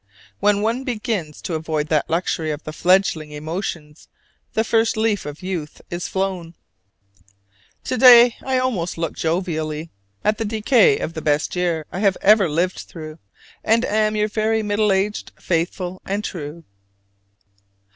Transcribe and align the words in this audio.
When 0.39 0.61
one 0.63 0.83
begins 0.83 1.43
to 1.43 1.53
avoid 1.53 1.89
that 1.89 2.09
luxury 2.09 2.49
of 2.49 2.63
the 2.63 2.73
fledgling 2.73 3.29
emotions, 3.29 4.07
the 4.53 4.63
first 4.63 4.97
leaf 4.97 5.27
of 5.27 5.43
youth 5.43 5.79
is 5.91 6.07
flown. 6.07 6.55
To 7.83 7.97
day 7.99 8.35
I 8.41 8.55
look 8.55 8.63
almost 8.63 8.95
jovially 9.13 9.91
at 10.23 10.39
the 10.39 10.45
decay 10.45 10.97
of 10.97 11.13
the 11.13 11.21
best 11.21 11.55
year 11.55 11.85
I 11.91 11.99
have 11.99 12.17
ever 12.23 12.49
lived 12.49 12.79
through, 12.79 13.19
and 13.63 13.85
am 13.85 14.15
your 14.15 14.27
very 14.27 14.63
middle 14.63 14.91
aged 14.91 15.33
faithful 15.39 16.01
and 16.03 16.23
true. 16.23 16.63